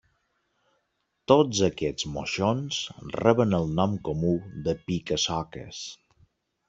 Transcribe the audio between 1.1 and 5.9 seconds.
Tots aquests moixons reben el nom comú de pica-soques.